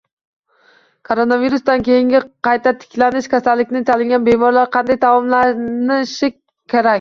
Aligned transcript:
Koronavirusdan 1.09 1.83
keyingi 1.87 2.21
qayta 2.47 2.73
tiklanish: 2.85 3.29
kasallikka 3.35 3.83
chalingan 3.91 4.27
bemorlar 4.31 4.73
qanday 4.79 4.99
taomlanishi 5.05 6.33
kerak? 6.75 6.89